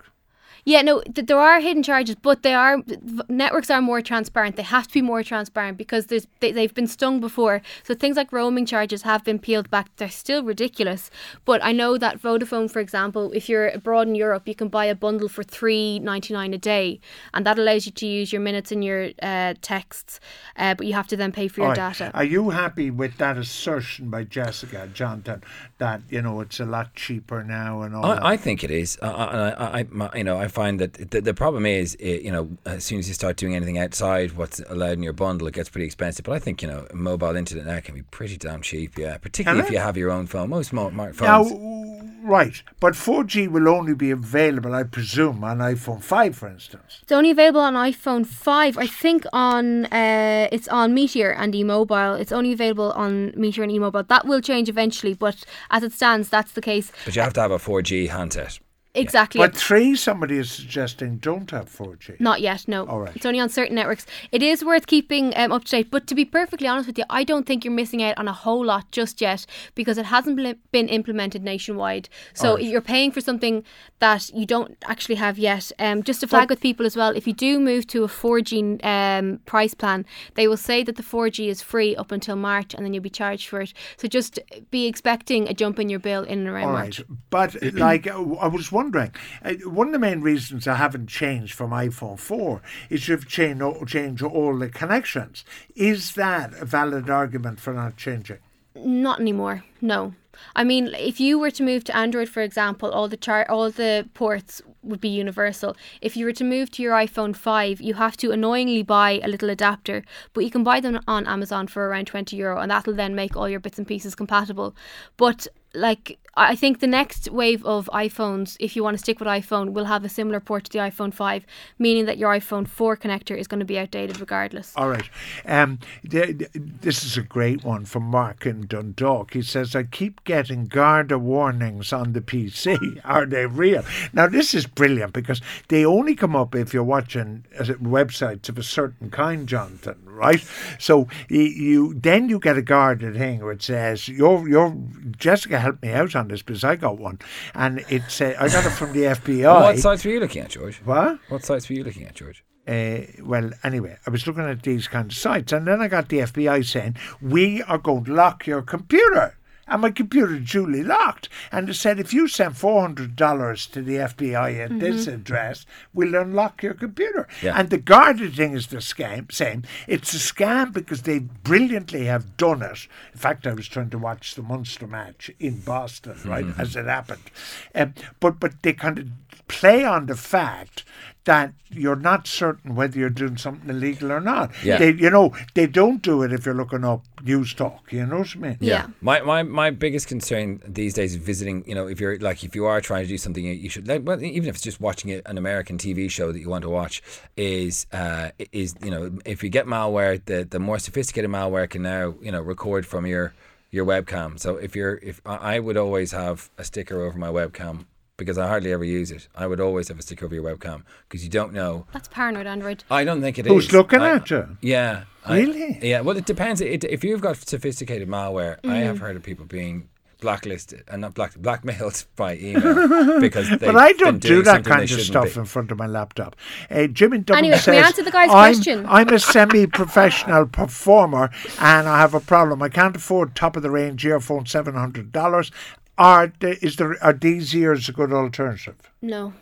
Yeah, 0.64 0.82
no, 0.82 1.00
th- 1.00 1.26
there 1.26 1.38
are 1.38 1.60
hidden 1.60 1.82
charges, 1.82 2.16
but 2.16 2.42
they 2.42 2.54
are 2.54 2.78
v- 2.86 3.22
networks 3.28 3.70
are 3.70 3.80
more 3.80 4.02
transparent. 4.02 4.56
They 4.56 4.62
have 4.62 4.86
to 4.88 4.94
be 4.94 5.02
more 5.02 5.22
transparent 5.22 5.78
because 5.78 6.06
there's 6.06 6.26
they, 6.40 6.52
they've 6.52 6.74
been 6.74 6.86
stung 6.86 7.20
before. 7.20 7.62
So 7.84 7.94
things 7.94 8.16
like 8.16 8.32
roaming 8.32 8.66
charges 8.66 9.02
have 9.02 9.24
been 9.24 9.38
peeled 9.38 9.70
back. 9.70 9.90
They're 9.96 10.10
still 10.10 10.42
ridiculous. 10.42 11.10
But 11.44 11.64
I 11.64 11.72
know 11.72 11.98
that 11.98 12.20
Vodafone, 12.20 12.70
for 12.70 12.80
example, 12.80 13.32
if 13.32 13.48
you're 13.48 13.68
abroad 13.68 14.08
in 14.08 14.14
Europe, 14.14 14.46
you 14.46 14.54
can 14.54 14.68
buy 14.68 14.86
a 14.86 14.94
bundle 14.94 15.28
for 15.28 15.42
three 15.42 15.98
ninety 15.98 16.34
nine 16.34 16.52
a 16.54 16.58
day, 16.58 17.00
and 17.32 17.46
that 17.46 17.58
allows 17.58 17.86
you 17.86 17.92
to 17.92 18.06
use 18.06 18.32
your 18.32 18.40
minutes 18.42 18.72
and 18.72 18.84
your 18.84 19.10
uh, 19.22 19.54
texts. 19.62 20.20
Uh, 20.56 20.74
but 20.74 20.86
you 20.86 20.92
have 20.94 21.06
to 21.08 21.16
then 21.16 21.32
pay 21.32 21.48
for 21.48 21.60
your 21.60 21.70
All 21.70 21.76
right. 21.76 21.94
data. 21.96 22.10
Are 22.14 22.24
you 22.24 22.50
happy 22.50 22.90
with 22.90 23.16
that 23.18 23.38
assertion 23.38 24.10
by 24.10 24.24
Jessica 24.24 24.88
Johnson 24.92 25.42
that 25.78 26.02
you 26.10 26.22
know 26.22 26.40
it's 26.40 26.60
a 26.60 26.64
lot 26.64 26.94
cheaper 26.94 27.42
now 27.44 27.82
and 27.82 27.94
all 27.94 28.02
that? 28.02 28.22
I, 28.22 28.32
I 28.32 28.36
think 28.36 28.64
it 28.64 28.70
is. 28.70 28.98
Uh, 29.00 29.06
uh, 29.06 29.54
I, 29.58 29.80
I, 29.80 30.16
you 30.18 30.24
know, 30.24 30.38
I 30.38 30.48
find 30.60 30.74
that 30.82 30.92
the, 31.12 31.20
the 31.30 31.34
problem 31.44 31.64
is, 31.80 31.96
uh, 32.02 32.06
you 32.26 32.32
know, 32.34 32.44
as 32.74 32.82
soon 32.88 32.98
as 32.98 33.06
you 33.08 33.14
start 33.22 33.34
doing 33.42 33.54
anything 33.58 33.78
outside 33.84 34.28
what's 34.40 34.58
allowed 34.74 34.96
in 35.00 35.04
your 35.08 35.12
bundle, 35.24 35.46
it 35.50 35.54
gets 35.58 35.68
pretty 35.74 35.86
expensive. 35.86 36.24
But 36.26 36.34
I 36.38 36.40
think 36.44 36.56
you 36.62 36.68
know, 36.72 36.80
mobile 37.10 37.36
internet 37.42 37.64
now 37.72 37.80
can 37.86 37.94
be 37.94 38.02
pretty 38.18 38.36
damn 38.36 38.62
cheap. 38.70 38.90
Yeah, 39.04 39.18
particularly 39.18 39.64
if 39.66 39.70
you 39.70 39.78
have 39.88 39.96
your 40.02 40.10
own 40.10 40.26
phone. 40.26 40.48
Most 40.50 40.72
mo- 40.72 40.90
mo- 40.90 41.12
now, 41.20 41.44
phones. 41.44 42.24
right, 42.36 42.56
but 42.84 42.94
4G 42.94 43.34
will 43.54 43.68
only 43.68 43.94
be 43.94 44.10
available, 44.10 44.72
I 44.74 44.82
presume, 44.96 45.44
on 45.44 45.58
iPhone 45.58 46.02
5, 46.02 46.36
for 46.40 46.48
instance. 46.48 46.90
It's 47.02 47.12
only 47.12 47.30
available 47.30 47.60
on 47.60 47.74
iPhone 47.74 48.26
5. 48.26 48.78
I 48.78 48.86
think 48.86 49.20
on 49.32 49.86
uh, 49.86 50.48
it's 50.56 50.68
on 50.68 50.92
Meteor 50.94 51.30
and 51.42 51.54
eMobile. 51.54 52.18
It's 52.22 52.32
only 52.38 52.52
available 52.52 52.90
on 53.04 53.32
Meteor 53.36 53.62
and 53.66 53.72
eMobile. 53.72 54.06
That 54.08 54.26
will 54.26 54.40
change 54.50 54.68
eventually, 54.68 55.14
but 55.14 55.36
as 55.70 55.82
it 55.82 55.92
stands, 55.92 56.28
that's 56.28 56.52
the 56.52 56.64
case. 56.72 56.86
but 57.04 57.14
you 57.16 57.22
have 57.22 57.34
to 57.34 57.40
have 57.44 57.52
a 57.52 57.58
4G 57.58 58.08
handset. 58.08 58.58
Exactly. 59.00 59.38
But 59.38 59.56
three, 59.56 59.96
somebody 59.96 60.36
is 60.38 60.50
suggesting 60.50 61.18
don't 61.18 61.50
have 61.50 61.70
4G. 61.70 62.20
Not 62.20 62.40
yet, 62.40 62.66
no. 62.68 62.86
All 62.86 63.00
right. 63.00 63.14
It's 63.14 63.26
only 63.26 63.40
on 63.40 63.48
certain 63.48 63.74
networks. 63.76 64.06
It 64.32 64.42
is 64.42 64.64
worth 64.64 64.86
keeping 64.86 65.32
um, 65.36 65.52
up 65.52 65.64
to 65.64 65.70
date, 65.70 65.90
but 65.90 66.06
to 66.08 66.14
be 66.14 66.24
perfectly 66.24 66.66
honest 66.66 66.86
with 66.86 66.98
you, 66.98 67.04
I 67.10 67.24
don't 67.24 67.46
think 67.46 67.64
you're 67.64 67.74
missing 67.74 68.02
out 68.02 68.18
on 68.18 68.28
a 68.28 68.32
whole 68.32 68.64
lot 68.64 68.90
just 68.90 69.20
yet 69.20 69.46
because 69.74 69.98
it 69.98 70.06
hasn't 70.06 70.38
been 70.72 70.88
implemented 70.88 71.42
nationwide. 71.42 72.08
So 72.34 72.54
right. 72.54 72.64
you're 72.64 72.80
paying 72.80 73.10
for 73.10 73.20
something 73.20 73.64
that 74.00 74.30
you 74.34 74.46
don't 74.46 74.76
actually 74.84 75.16
have 75.16 75.38
yet. 75.38 75.70
Um, 75.78 76.02
just 76.02 76.20
to 76.20 76.26
flag 76.26 76.50
with 76.50 76.60
people 76.60 76.86
as 76.86 76.96
well, 76.96 77.10
if 77.16 77.26
you 77.26 77.32
do 77.32 77.58
move 77.58 77.86
to 77.88 78.04
a 78.04 78.08
4G 78.08 78.84
um, 78.84 79.40
price 79.46 79.74
plan, 79.74 80.06
they 80.34 80.48
will 80.48 80.56
say 80.56 80.82
that 80.82 80.96
the 80.96 81.02
4G 81.02 81.48
is 81.48 81.62
free 81.62 81.96
up 81.96 82.12
until 82.12 82.36
March 82.36 82.74
and 82.74 82.84
then 82.84 82.92
you'll 82.92 83.02
be 83.02 83.10
charged 83.10 83.48
for 83.48 83.60
it. 83.60 83.72
So 83.96 84.08
just 84.08 84.38
be 84.70 84.86
expecting 84.86 85.48
a 85.48 85.54
jump 85.54 85.78
in 85.78 85.88
your 85.88 86.00
bill 86.00 86.22
in 86.24 86.40
and 86.40 86.48
around 86.48 86.68
All 86.68 86.72
March. 86.72 87.00
right, 87.00 87.08
but 87.30 87.74
like 87.74 88.06
uh, 88.06 88.34
I 88.34 88.48
was 88.48 88.70
wondering, 88.70 88.87
uh, 88.96 89.54
one 89.64 89.88
of 89.88 89.92
the 89.92 89.98
main 89.98 90.20
reasons 90.20 90.66
I 90.66 90.74
haven't 90.74 91.08
changed 91.08 91.54
from 91.54 91.70
iPhone 91.70 92.18
4 92.18 92.62
is 92.90 93.08
you've 93.08 93.28
changed 93.28 94.22
all 94.22 94.58
the 94.58 94.68
connections. 94.68 95.44
Is 95.74 96.14
that 96.14 96.54
a 96.54 96.64
valid 96.64 97.10
argument 97.10 97.60
for 97.60 97.72
not 97.72 97.96
changing? 97.96 98.38
Not 98.74 99.20
anymore. 99.20 99.64
No. 99.80 100.14
I 100.54 100.64
mean, 100.64 100.94
if 100.94 101.18
you 101.18 101.38
were 101.38 101.50
to 101.50 101.62
move 101.62 101.84
to 101.84 101.96
Android, 101.96 102.28
for 102.28 102.42
example, 102.42 102.90
all 102.90 103.08
the 103.08 103.16
char- 103.16 103.50
all 103.50 103.70
the 103.70 104.08
ports 104.14 104.62
would 104.82 105.00
be 105.00 105.08
universal. 105.08 105.76
If 106.00 106.16
you 106.16 106.24
were 106.24 106.32
to 106.32 106.44
move 106.44 106.70
to 106.72 106.82
your 106.82 106.94
iPhone 106.94 107.34
5, 107.34 107.80
you 107.80 107.94
have 107.94 108.16
to 108.18 108.30
annoyingly 108.30 108.82
buy 108.82 109.20
a 109.22 109.28
little 109.28 109.50
adapter, 109.50 110.04
but 110.32 110.44
you 110.44 110.50
can 110.50 110.62
buy 110.62 110.80
them 110.80 111.00
on 111.08 111.26
Amazon 111.26 111.66
for 111.66 111.88
around 111.88 112.06
20 112.06 112.36
euro, 112.36 112.60
and 112.60 112.70
that'll 112.70 112.94
then 112.94 113.14
make 113.14 113.36
all 113.36 113.48
your 113.48 113.60
bits 113.60 113.78
and 113.78 113.86
pieces 113.86 114.14
compatible. 114.14 114.74
But 115.16 115.46
like 115.78 116.18
I 116.38 116.54
think 116.54 116.78
the 116.78 116.86
next 116.86 117.28
wave 117.32 117.64
of 117.64 117.90
iPhones, 117.92 118.56
if 118.60 118.76
you 118.76 118.84
want 118.84 118.94
to 118.94 118.98
stick 118.98 119.18
with 119.18 119.26
iPhone, 119.26 119.72
will 119.72 119.86
have 119.86 120.04
a 120.04 120.08
similar 120.08 120.38
port 120.38 120.64
to 120.64 120.70
the 120.70 120.78
iPhone 120.78 121.12
5, 121.12 121.44
meaning 121.80 122.04
that 122.06 122.16
your 122.16 122.30
iPhone 122.30 122.68
4 122.68 122.96
connector 122.96 123.36
is 123.36 123.48
going 123.48 123.58
to 123.58 123.66
be 123.66 123.76
outdated 123.76 124.20
regardless. 124.20 124.72
All 124.76 124.88
right. 124.88 125.08
Um, 125.44 125.80
th- 126.08 126.38
th- 126.38 126.50
this 126.54 127.04
is 127.04 127.16
a 127.16 127.22
great 127.22 127.64
one 127.64 127.84
from 127.84 128.04
Mark 128.04 128.46
in 128.46 128.68
Dundalk. 128.68 129.34
He 129.34 129.42
says, 129.42 129.74
I 129.74 129.82
keep 129.82 130.22
getting 130.22 130.66
Garda 130.66 131.18
warnings 131.18 131.92
on 131.92 132.12
the 132.12 132.20
PC. 132.20 133.00
Are 133.04 133.26
they 133.26 133.46
real? 133.46 133.84
Now, 134.12 134.28
this 134.28 134.54
is 134.54 134.66
brilliant 134.66 135.12
because 135.12 135.40
they 135.66 135.84
only 135.84 136.14
come 136.14 136.36
up 136.36 136.54
if 136.54 136.72
you're 136.72 136.84
watching 136.84 137.46
websites 137.58 138.48
of 138.48 138.58
a 138.58 138.62
certain 138.62 139.10
kind, 139.10 139.48
Jonathan, 139.48 139.98
right? 140.04 140.44
So 140.78 141.08
you, 141.28 141.94
then 141.94 142.28
you 142.28 142.38
get 142.38 142.56
a 142.56 142.62
Garda 142.62 143.12
thing 143.12 143.44
which 143.44 143.64
says, 143.64 144.06
you're, 144.08 144.48
you're, 144.48 144.76
Jessica 145.16 145.58
helped 145.68 145.82
me 145.82 145.92
out 145.92 146.16
on 146.16 146.28
this 146.28 146.42
because 146.42 146.64
I 146.64 146.76
got 146.76 146.98
one. 146.98 147.18
And 147.54 147.84
it's, 147.88 148.20
uh, 148.20 148.34
I 148.38 148.48
got 148.48 148.64
it 148.66 148.70
from 148.70 148.92
the 148.92 149.00
FBI. 149.20 149.60
What 149.60 149.78
sites 149.78 150.04
were 150.04 150.10
you 150.10 150.20
looking 150.20 150.42
at, 150.42 150.50
George? 150.50 150.76
What? 150.84 151.18
What 151.28 151.44
sites 151.44 151.68
were 151.68 151.74
you 151.74 151.84
looking 151.84 152.04
at, 152.04 152.14
George? 152.14 152.44
uh, 152.68 153.00
well, 153.22 153.50
anyway, 153.64 153.96
I 154.06 154.10
was 154.10 154.26
looking 154.26 154.44
at 154.44 154.62
these 154.62 154.88
kind 154.88 155.10
of 155.10 155.16
sites, 155.16 155.52
and 155.52 155.66
then 155.66 155.80
I 155.80 155.88
got 155.88 156.10
the 156.10 156.18
FBI 156.18 156.66
saying, 156.66 156.96
We 157.22 157.62
are 157.62 157.78
going 157.78 158.04
to 158.04 158.12
lock 158.14 158.46
your 158.46 158.60
computer. 158.60 159.37
And 159.68 159.82
my 159.82 159.90
computer 159.90 160.38
duly 160.38 160.82
locked. 160.82 161.28
And 161.52 161.68
it 161.68 161.74
said, 161.74 162.00
if 162.00 162.12
you 162.12 162.26
send 162.26 162.54
$400 162.54 163.70
to 163.72 163.82
the 163.82 163.96
FBI 163.96 164.64
at 164.64 164.80
this 164.80 165.06
address, 165.06 165.66
we'll 165.92 166.14
unlock 166.14 166.62
your 166.62 166.74
computer. 166.74 167.28
Yeah. 167.42 167.58
And 167.58 167.70
the 167.70 167.78
Garda 167.78 168.30
thing 168.30 168.54
is 168.54 168.68
the 168.68 168.78
scam, 168.78 169.30
same. 169.30 169.64
It's 169.86 170.14
a 170.14 170.18
scam 170.18 170.72
because 170.72 171.02
they 171.02 171.18
brilliantly 171.18 172.06
have 172.06 172.36
done 172.36 172.62
it. 172.62 172.88
In 173.12 173.18
fact, 173.18 173.46
I 173.46 173.52
was 173.52 173.68
trying 173.68 173.90
to 173.90 173.98
watch 173.98 174.34
the 174.34 174.42
Munster 174.42 174.86
match 174.86 175.30
in 175.38 175.60
Boston, 175.60 176.18
right, 176.24 176.46
as 176.58 176.74
it 176.74 176.86
happened. 176.86 177.30
Um, 177.74 177.94
but, 178.20 178.40
but 178.40 178.62
they 178.62 178.72
kind 178.72 178.98
of 178.98 179.08
play 179.48 179.84
on 179.84 180.06
the 180.06 180.16
fact 180.16 180.84
that 181.28 181.52
you're 181.68 181.94
not 181.94 182.26
certain 182.26 182.74
whether 182.74 182.98
you're 182.98 183.10
doing 183.10 183.36
something 183.36 183.68
illegal 183.68 184.10
or 184.10 184.20
not. 184.20 184.50
Yeah. 184.64 184.78
They, 184.78 184.94
you 184.94 185.10
know, 185.10 185.36
they 185.52 185.66
don't 185.66 186.00
do 186.00 186.22
it 186.22 186.32
if 186.32 186.46
you're 186.46 186.54
looking 186.54 186.86
up 186.86 187.04
Newstalk. 187.18 187.92
You 187.92 188.06
know 188.06 188.20
what 188.20 188.34
I 188.34 188.38
mean? 188.38 188.56
Yeah. 188.60 188.86
My, 189.02 189.20
my 189.20 189.42
my 189.42 189.68
biggest 189.68 190.08
concern 190.08 190.62
these 190.66 190.94
days 190.94 191.10
is 191.14 191.16
visiting. 191.22 191.64
You 191.66 191.74
know, 191.74 191.86
if 191.86 192.00
you're 192.00 192.18
like 192.18 192.42
if 192.44 192.54
you 192.54 192.64
are 192.64 192.80
trying 192.80 193.02
to 193.02 193.08
do 193.08 193.18
something, 193.18 193.44
you 193.44 193.52
you 193.52 193.68
should 193.68 193.86
like, 193.86 194.06
well, 194.06 194.22
even 194.22 194.48
if 194.48 194.54
it's 194.54 194.64
just 194.64 194.80
watching 194.80 195.12
an 195.12 195.36
American 195.36 195.76
TV 195.76 196.10
show 196.10 196.32
that 196.32 196.40
you 196.40 196.48
want 196.48 196.62
to 196.62 196.70
watch, 196.70 197.02
is 197.36 197.86
uh 197.92 198.30
is 198.50 198.74
you 198.82 198.90
know 198.90 199.18
if 199.26 199.42
you 199.42 199.50
get 199.50 199.66
malware, 199.66 200.24
the 200.24 200.44
the 200.44 200.58
more 200.58 200.78
sophisticated 200.78 201.30
malware 201.30 201.68
can 201.68 201.82
now 201.82 202.14
you 202.22 202.32
know 202.32 202.40
record 202.40 202.86
from 202.86 203.04
your 203.06 203.34
your 203.70 203.84
webcam. 203.84 204.40
So 204.40 204.56
if 204.56 204.74
you're 204.74 204.98
if 205.02 205.20
I 205.26 205.56
I 205.56 205.58
would 205.58 205.76
always 205.76 206.12
have 206.12 206.48
a 206.56 206.64
sticker 206.64 207.02
over 207.02 207.18
my 207.18 207.28
webcam. 207.28 207.84
Because 208.18 208.36
I 208.36 208.48
hardly 208.48 208.72
ever 208.72 208.82
use 208.84 209.10
it. 209.12 209.28
I 209.36 209.46
would 209.46 209.60
always 209.60 209.86
have 209.88 209.98
a 209.98 210.02
sticker 210.02 210.26
over 210.26 210.34
your 210.34 210.42
webcam 210.44 210.82
because 211.08 211.22
you 211.22 211.30
don't 211.30 211.52
know. 211.52 211.86
That's 211.92 212.08
paranoid 212.08 212.46
Android. 212.48 212.82
I 212.90 213.04
don't 213.04 213.20
think 213.20 213.38
it 213.38 213.46
is. 213.46 213.52
Who's 213.52 213.72
looking 213.72 214.00
I- 214.00 214.16
at 214.16 214.28
you? 214.28 214.56
Yeah. 214.60 215.04
I- 215.24 215.38
Really? 215.38 215.78
yeah. 215.82 216.00
Well, 216.00 216.16
it 216.16 216.26
depends. 216.26 216.60
It, 216.60 216.82
if 216.84 217.04
you've 217.04 217.20
got 217.20 217.36
sophisticated 217.36 218.08
malware, 218.08 218.58
I 218.64 218.68
Mm. 218.68 218.82
have 218.86 218.98
heard 218.98 219.14
of 219.16 219.22
people 219.22 219.44
being 219.46 219.88
blacklisted 220.20 220.82
and 220.88 221.00
not 221.02 221.14
black 221.14 221.36
blackmailed 221.36 222.04
by 222.16 222.36
email 222.38 223.20
because 223.20 223.48
they. 223.50 223.56
But 223.58 223.76
I 223.76 223.92
don't 223.92 224.18
do 224.18 224.42
that 224.42 224.64
kind 224.64 224.82
of 224.82 224.90
stuff 225.00 225.36
in 225.36 225.44
front 225.44 225.70
of 225.70 225.78
my 225.78 225.86
laptop. 225.86 226.34
Uh, 226.68 226.88
Jimmy 226.88 227.18
Dublin 227.18 227.44
Anyway, 227.44 227.56
says, 227.58 227.64
can 227.66 227.74
we 227.74 227.78
answer 227.78 228.02
the 228.02 228.10
guy's 228.10 228.28
I'm, 228.30 228.52
question? 228.54 228.84
I'm 228.88 229.08
a 229.10 229.18
semi-professional 229.20 230.46
performer 230.60 231.30
and 231.60 231.88
I 231.88 231.98
have 232.00 232.14
a 232.14 232.20
problem. 232.20 232.62
I 232.62 232.68
can't 232.68 232.96
afford 232.96 233.36
top-of-the-range 233.36 234.04
earphones, 234.04 234.50
seven 234.50 234.74
hundred 234.74 235.12
dollars. 235.12 235.52
Are 235.98 236.32
is 236.40 236.76
there 236.76 236.96
are 237.02 237.12
these 237.12 237.52
eers 237.54 237.88
a 237.88 237.92
good 237.92 238.12
alternative? 238.12 238.76
No. 239.02 239.32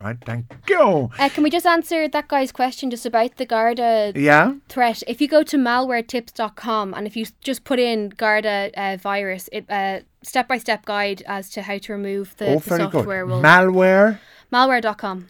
Right, 0.00 0.16
thank 0.26 0.46
you. 0.68 1.10
Uh, 1.16 1.28
can 1.28 1.44
we 1.44 1.50
just 1.50 1.64
answer 1.64 2.08
that 2.08 2.26
guy's 2.26 2.50
question 2.50 2.90
just 2.90 3.06
about 3.06 3.36
the 3.36 3.46
Garda 3.46 4.12
Yeah, 4.16 4.54
threat? 4.68 5.00
If 5.06 5.20
you 5.20 5.28
go 5.28 5.44
to 5.44 5.56
malwaretips.com 5.56 6.92
and 6.94 7.06
if 7.06 7.16
you 7.16 7.24
just 7.40 7.62
put 7.62 7.78
in 7.78 8.08
Garda 8.08 8.70
uh, 8.76 8.96
virus, 8.96 9.48
it 9.52 9.64
uh, 9.70 10.00
step-by-step 10.22 10.84
guide 10.86 11.22
as 11.26 11.50
to 11.50 11.62
how 11.62 11.78
to 11.78 11.92
remove 11.92 12.36
the, 12.38 12.46
oh, 12.46 12.54
the 12.58 12.68
very 12.70 12.82
good. 12.82 12.92
software 12.92 13.26
will 13.26 13.40
Malware. 13.40 14.18
malware.com. 14.52 15.28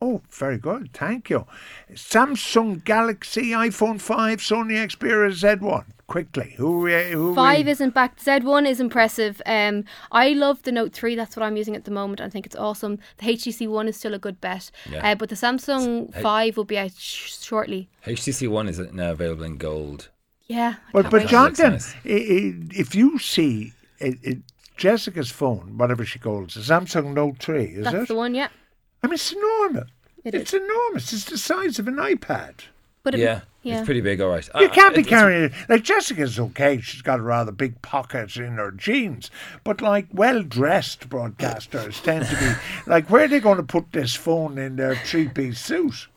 Oh, 0.00 0.20
very 0.30 0.58
good. 0.58 0.92
Thank 0.92 1.30
you. 1.30 1.46
Samsung 1.94 2.84
Galaxy, 2.84 3.50
iPhone 3.50 4.00
5, 4.00 4.38
Sony 4.40 4.72
Xperia 4.76 5.30
Z1. 5.32 5.84
Quickly. 6.06 6.54
Who, 6.58 6.86
uh, 6.88 7.04
who 7.04 7.34
Five 7.34 7.64
we- 7.64 7.70
isn't 7.72 7.94
back. 7.94 8.18
Z1 8.20 8.66
is 8.68 8.78
impressive. 8.80 9.40
Um, 9.46 9.84
I 10.12 10.30
love 10.30 10.62
the 10.64 10.72
Note 10.72 10.92
3. 10.92 11.14
That's 11.16 11.34
what 11.36 11.42
I'm 11.42 11.56
using 11.56 11.74
at 11.74 11.84
the 11.86 11.90
moment. 11.90 12.20
I 12.20 12.28
think 12.28 12.44
it's 12.44 12.56
awesome. 12.56 12.98
The 13.18 13.26
HTC 13.32 13.66
One 13.68 13.88
is 13.88 13.96
still 13.96 14.12
a 14.12 14.18
good 14.18 14.40
bet. 14.42 14.70
Yeah. 14.90 15.12
Uh, 15.12 15.14
but 15.14 15.30
the 15.30 15.34
Samsung 15.36 16.12
5 16.20 16.56
will 16.58 16.64
be 16.64 16.76
out 16.76 16.92
sh- 16.98 17.38
shortly. 17.40 17.88
HTC 18.06 18.46
One 18.48 18.68
is 18.68 18.78
now 18.92 19.12
available 19.12 19.44
in 19.44 19.56
gold. 19.56 20.10
Yeah. 20.46 20.74
I 20.88 20.90
Well, 20.92 21.02
but 21.04 21.12
wait. 21.22 21.28
Jonathan, 21.28 21.72
nice. 21.72 21.94
i- 22.04 22.08
i- 22.08 22.54
if 22.74 22.94
you 22.94 23.18
see 23.18 23.72
it, 23.98 24.18
it, 24.22 24.38
Jessica's 24.76 25.30
phone, 25.30 25.78
whatever 25.78 26.04
she 26.04 26.18
calls 26.18 26.52
the 26.52 26.60
Samsung 26.60 27.14
Note 27.14 27.38
3, 27.38 27.64
is 27.64 27.84
That's 27.84 27.96
it? 27.96 28.08
the 28.08 28.14
one, 28.16 28.34
yeah. 28.34 28.48
I 29.04 29.06
mean, 29.06 29.14
it's 29.14 29.32
enormous. 29.32 29.90
It 30.24 30.34
it's 30.34 30.54
is. 30.54 30.62
enormous. 30.62 31.12
It's 31.12 31.24
the 31.24 31.38
size 31.38 31.78
of 31.78 31.86
an 31.86 31.96
iPad. 31.96 32.54
But 33.02 33.14
it, 33.14 33.20
Yeah, 33.20 33.42
yeah. 33.62 33.78
it's 33.80 33.84
pretty 33.84 34.00
big. 34.00 34.20
All 34.22 34.30
right. 34.30 34.48
You 34.58 34.66
Uh, 34.66 34.68
can't 34.70 34.94
be 34.94 35.00
it's- 35.02 35.06
it's- 35.06 35.08
carrying 35.08 35.44
it. 35.44 35.52
Like, 35.68 35.82
Jessica's 35.84 36.38
okay. 36.40 36.80
She's 36.80 37.02
got 37.02 37.18
a 37.18 37.22
rather 37.22 37.52
big 37.52 37.82
pocket 37.82 38.34
in 38.36 38.54
her 38.54 38.70
jeans. 38.70 39.30
But, 39.62 39.82
like, 39.82 40.06
well 40.12 40.42
dressed 40.42 41.10
broadcasters 41.10 42.02
tend 42.02 42.24
to 42.26 42.36
be 42.36 42.50
like, 42.90 43.10
where 43.10 43.24
are 43.24 43.28
they 43.28 43.40
going 43.40 43.58
to 43.58 43.62
put 43.62 43.92
this 43.92 44.14
phone 44.14 44.56
in 44.56 44.76
their 44.76 44.96
three 44.96 45.28
piece 45.28 45.60
suit? 45.60 46.08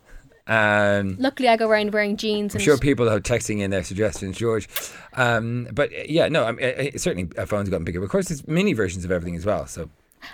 Um, 0.50 1.18
Luckily, 1.20 1.50
I 1.50 1.58
go 1.58 1.68
around 1.70 1.92
wearing 1.92 2.16
jeans. 2.16 2.56
I'm 2.56 2.60
and 2.60 2.64
sure 2.64 2.78
people 2.78 3.10
are 3.10 3.20
texting 3.20 3.60
in 3.60 3.70
their 3.70 3.84
suggestions, 3.84 4.38
George. 4.38 4.70
Um, 5.14 5.68
but 5.74 5.92
uh, 5.92 6.04
yeah, 6.08 6.30
no, 6.30 6.46
I 6.46 6.52
mean, 6.54 6.66
uh, 6.66 6.84
uh, 6.96 6.98
certainly 6.98 7.30
uh, 7.38 7.46
phones 7.46 7.68
have 7.68 7.72
gotten 7.72 7.84
bigger. 7.84 8.02
Of 8.02 8.10
course, 8.10 8.30
there's 8.30 8.48
mini 8.48 8.72
versions 8.72 9.04
of 9.04 9.12
everything 9.12 9.36
as 9.36 9.46
well. 9.46 9.68
So 9.68 9.90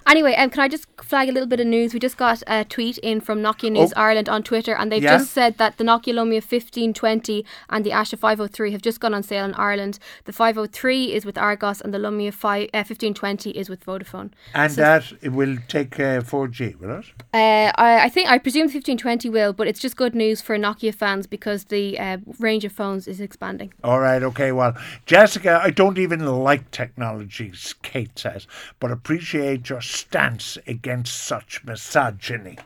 Anyway, 0.07 0.33
um, 0.35 0.49
can 0.49 0.61
I 0.61 0.67
just 0.67 0.85
flag 1.01 1.29
a 1.29 1.31
little 1.31 1.47
bit 1.47 1.59
of 1.59 1.67
news? 1.67 1.93
We 1.93 1.99
just 1.99 2.17
got 2.17 2.41
a 2.47 2.65
tweet 2.65 2.97
in 2.99 3.21
from 3.21 3.39
Nokia 3.41 3.71
News 3.71 3.93
Oh. 3.95 4.01
Ireland 4.01 4.27
on 4.29 4.43
Twitter, 4.43 4.73
and 4.75 4.91
they've 4.91 5.03
Yeah? 5.03 5.17
just 5.17 5.31
said 5.31 5.57
that 5.57 5.77
the 5.77 5.83
Nokia 5.83 6.13
Lumia 6.13 6.41
1520 6.41 7.45
and 7.69 7.85
the 7.85 7.91
Asha 7.91 8.17
503 8.17 8.71
have 8.71 8.81
just 8.81 8.99
gone 8.99 9.13
on 9.13 9.23
sale 9.23 9.45
in 9.45 9.53
Ireland. 9.55 9.99
The 10.25 10.33
503 10.33 11.13
is 11.13 11.25
with 11.25 11.37
Argos, 11.37 11.81
and 11.81 11.93
the 11.93 11.97
Lumia 11.97 12.33
5, 12.33 12.69
uh, 12.73 12.83
1520 12.83 13.51
is 13.51 13.69
with 13.69 13.85
Vodafone. 13.85 14.31
And 14.53 14.71
So- 14.71 14.81
that 14.81 15.13
it 15.21 15.29
will 15.29 15.57
take 15.67 15.99
uh, 15.99 16.21
4G, 16.21 16.75
will 16.79 16.99
it? 16.99 17.05
Uh, 17.33 17.71
I, 17.75 18.05
I 18.05 18.09
think 18.09 18.29
I 18.29 18.37
presume 18.37 18.67
the 18.67 18.73
1520 18.73 19.29
will, 19.29 19.53
but 19.53 19.67
it's 19.67 19.79
just 19.79 19.95
good 19.95 20.15
news 20.15 20.41
for 20.41 20.57
Nokia 20.57 20.93
fans 20.93 21.27
because 21.27 21.65
the 21.65 21.97
uh, 21.99 22.17
range 22.39 22.65
of 22.65 22.71
phones 22.71 23.07
is 23.07 23.19
expanding. 23.21 23.73
All 23.83 23.99
right, 23.99 24.21
okay. 24.23 24.51
Well, 24.51 24.75
Jessica, 25.05 25.59
I 25.63 25.69
don't 25.69 25.97
even 25.97 26.25
like 26.25 26.71
technologies, 26.71 27.75
Kate 27.83 28.17
says, 28.17 28.47
but 28.79 28.91
appreciate 28.91 29.63
your 29.73 29.81
stance 29.81 30.57
against 30.67 31.15
such 31.23 31.63
misogyny. 31.63 32.57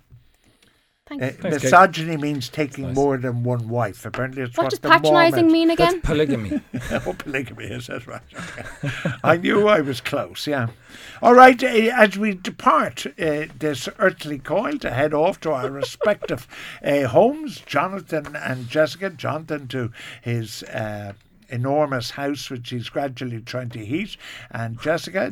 Thanks. 1.08 1.24
Uh, 1.24 1.28
Thanks, 1.42 1.58
Kate. 1.60 1.64
misogyny 1.64 2.18
means 2.18 2.50
taking 2.50 2.88
Nice. 2.88 2.96
more 2.96 3.18
than 3.18 3.46
one 3.46 3.70
wife. 3.70 4.06
Apparently, 4.06 4.42
it's 4.42 4.58
what 4.58 4.66
what, 4.66 4.70
does 4.72 4.80
the 4.80 4.90
patronising 4.90 5.48
Mormons- 5.48 5.54
mean 5.54 5.68
That's 5.70 5.94
again? 5.94 6.02
polygamy. 6.02 6.62
oh, 6.92 7.16
polygamy 7.18 7.64
is 7.68 7.88
that 7.88 8.06
right? 8.08 8.22
Okay. 8.36 9.14
I 9.24 9.38
knew 9.38 9.70
I 9.70 9.80
was 9.80 10.02
close. 10.02 10.48
Yeah. 10.48 10.68
All 11.22 11.34
right. 11.34 11.64
Uh, 11.64 11.68
as 11.68 12.18
we 12.18 12.34
depart 12.34 13.06
uh, 13.08 13.46
this 13.58 13.88
earthly 14.00 14.38
coil 14.38 14.78
to 14.80 14.92
head 14.92 15.14
off 15.14 15.40
to 15.42 15.52
our 15.54 15.70
respective 15.72 16.46
uh, 16.84 17.08
homes, 17.08 17.62
Jonathan 17.62 18.36
and 18.36 18.68
Jessica. 18.68 19.10
Jonathan 19.10 19.70
to 19.70 19.92
his. 20.22 20.64
Uh, 20.64 21.14
Enormous 21.50 22.12
house 22.12 22.50
which 22.50 22.72
he's 22.72 22.90
gradually 22.90 23.40
trying 23.40 23.70
to 23.70 23.80
heat, 23.80 24.18
and 24.52 24.78
Jessica 24.82 25.32